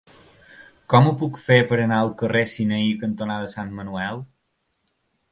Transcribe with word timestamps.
Com 0.93 1.09
ho 1.09 1.11
puc 1.17 1.35
fer 1.41 1.57
per 1.71 1.77
anar 1.83 1.99
al 2.05 2.09
carrer 2.21 2.41
Sinaí 2.53 2.87
cantonada 3.03 3.51
Sant 3.57 3.69
Manuel? 3.81 4.23